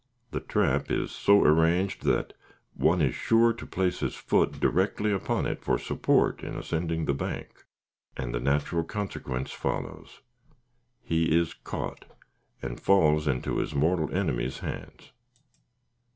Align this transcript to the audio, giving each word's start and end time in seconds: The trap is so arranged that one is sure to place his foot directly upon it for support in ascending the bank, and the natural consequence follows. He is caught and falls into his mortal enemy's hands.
The 0.31 0.39
trap 0.39 0.89
is 0.89 1.11
so 1.11 1.43
arranged 1.43 2.01
that 2.05 2.33
one 2.73 3.03
is 3.03 3.13
sure 3.13 3.53
to 3.53 3.65
place 3.67 3.99
his 3.99 4.15
foot 4.15 4.59
directly 4.59 5.11
upon 5.11 5.45
it 5.45 5.63
for 5.63 5.77
support 5.77 6.41
in 6.43 6.55
ascending 6.57 7.05
the 7.05 7.13
bank, 7.13 7.65
and 8.17 8.33
the 8.33 8.39
natural 8.39 8.83
consequence 8.83 9.51
follows. 9.51 10.21
He 11.03 11.37
is 11.39 11.53
caught 11.53 12.05
and 12.63 12.79
falls 12.81 13.27
into 13.27 13.57
his 13.59 13.75
mortal 13.75 14.11
enemy's 14.11 14.57
hands. 14.57 15.11